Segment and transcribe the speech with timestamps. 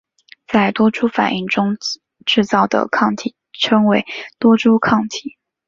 [0.47, 1.77] 在多株反应中
[2.25, 4.03] 制造的抗体称为
[4.39, 5.37] 多株抗体。